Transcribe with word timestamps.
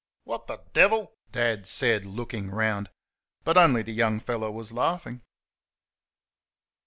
"What 0.23 0.47
the 0.47 0.57
DEVIL!" 0.73 1.13
Dad 1.31 1.67
said, 1.67 2.07
looking 2.07 2.49
round. 2.49 2.89
But 3.43 3.55
only 3.55 3.83
the 3.83 3.93
young 3.93 4.19
fellow 4.19 4.49
was 4.49 4.73
laughing. 4.73 5.21